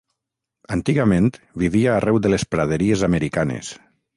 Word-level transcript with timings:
Antigament 0.75 1.27
vivia 1.65 1.91
arreu 1.99 2.19
de 2.27 2.35
les 2.35 2.47
praderies 2.55 3.05
americanes. 3.13 3.71